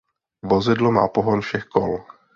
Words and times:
Vozidlo 0.41 0.91
má 0.91 1.07
pohon 1.07 1.41
všech 1.41 1.65
kol. 1.65 1.91